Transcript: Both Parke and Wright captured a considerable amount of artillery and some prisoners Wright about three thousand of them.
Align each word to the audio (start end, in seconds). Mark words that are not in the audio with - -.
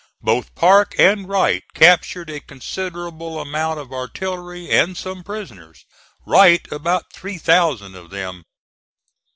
Both 0.23 0.55
Parke 0.55 0.95
and 0.99 1.29
Wright 1.29 1.63
captured 1.75 2.31
a 2.31 2.39
considerable 2.39 3.39
amount 3.39 3.79
of 3.79 3.93
artillery 3.93 4.67
and 4.71 4.97
some 4.97 5.23
prisoners 5.23 5.85
Wright 6.25 6.67
about 6.71 7.13
three 7.13 7.37
thousand 7.37 7.93
of 7.93 8.09
them. 8.09 8.43